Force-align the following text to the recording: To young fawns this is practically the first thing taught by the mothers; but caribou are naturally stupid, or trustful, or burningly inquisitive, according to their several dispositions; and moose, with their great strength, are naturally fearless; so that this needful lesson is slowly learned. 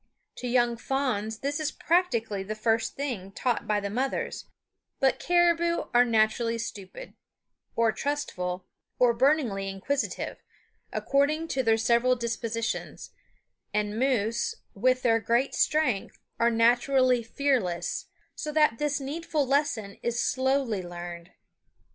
To 0.37 0.47
young 0.47 0.77
fawns 0.77 1.41
this 1.41 1.59
is 1.59 1.71
practically 1.71 2.41
the 2.41 2.55
first 2.55 2.95
thing 2.95 3.31
taught 3.31 3.67
by 3.67 3.79
the 3.79 3.91
mothers; 3.91 4.45
but 4.99 5.19
caribou 5.19 5.83
are 5.93 6.03
naturally 6.03 6.57
stupid, 6.57 7.13
or 7.75 7.91
trustful, 7.91 8.65
or 8.97 9.13
burningly 9.13 9.69
inquisitive, 9.69 10.41
according 10.91 11.49
to 11.49 11.61
their 11.61 11.77
several 11.77 12.15
dispositions; 12.15 13.11
and 13.75 13.99
moose, 13.99 14.55
with 14.73 15.03
their 15.03 15.19
great 15.19 15.53
strength, 15.53 16.17
are 16.39 16.49
naturally 16.49 17.21
fearless; 17.21 18.07
so 18.33 18.51
that 18.51 18.79
this 18.79 18.99
needful 18.99 19.45
lesson 19.45 19.99
is 20.01 20.19
slowly 20.23 20.81
learned. 20.81 21.29